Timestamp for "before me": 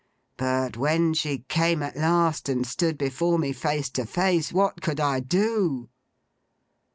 2.97-3.53